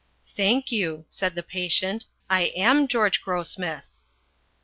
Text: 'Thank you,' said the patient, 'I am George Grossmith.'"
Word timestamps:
'Thank 0.35 0.71
you,' 0.71 1.05
said 1.09 1.35
the 1.35 1.43
patient, 1.43 2.07
'I 2.27 2.45
am 2.55 2.87
George 2.87 3.21
Grossmith.'" 3.21 3.93